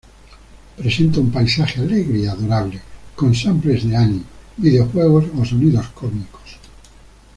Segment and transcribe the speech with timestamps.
[0.77, 2.81] Presenta un paisaje "alegre" y "adorable"
[3.15, 4.23] con samples de anime,
[4.57, 6.57] videojuegos, o sonidos cómicos.